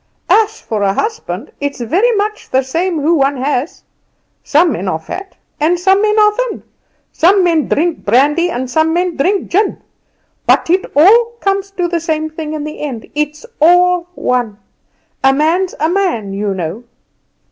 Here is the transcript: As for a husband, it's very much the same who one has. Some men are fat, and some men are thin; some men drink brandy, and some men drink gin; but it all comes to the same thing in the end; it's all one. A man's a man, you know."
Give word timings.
As 0.31 0.59
for 0.59 0.81
a 0.81 0.95
husband, 0.95 1.51
it's 1.59 1.79
very 1.79 2.11
much 2.15 2.49
the 2.49 2.63
same 2.63 3.01
who 3.01 3.13
one 3.13 3.37
has. 3.37 3.83
Some 4.43 4.71
men 4.71 4.87
are 4.87 4.97
fat, 4.97 5.37
and 5.59 5.79
some 5.79 6.01
men 6.01 6.17
are 6.17 6.31
thin; 6.31 6.63
some 7.11 7.43
men 7.43 7.67
drink 7.67 8.03
brandy, 8.03 8.49
and 8.49 8.67
some 8.67 8.93
men 8.93 9.15
drink 9.15 9.51
gin; 9.51 9.79
but 10.47 10.71
it 10.71 10.85
all 10.97 11.33
comes 11.39 11.69
to 11.77 11.87
the 11.87 11.99
same 11.99 12.31
thing 12.31 12.53
in 12.53 12.63
the 12.63 12.79
end; 12.79 13.11
it's 13.13 13.45
all 13.61 14.07
one. 14.15 14.57
A 15.23 15.31
man's 15.35 15.75
a 15.79 15.87
man, 15.87 16.33
you 16.33 16.55
know." 16.55 16.83